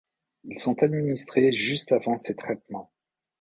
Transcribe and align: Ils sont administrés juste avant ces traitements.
Ils 0.45 0.57
sont 0.59 0.81
administrés 0.81 1.53
juste 1.53 1.91
avant 1.91 2.17
ces 2.17 2.35
traitements. 2.35 2.89